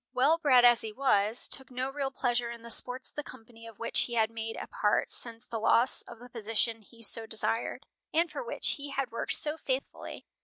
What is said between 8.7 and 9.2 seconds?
he had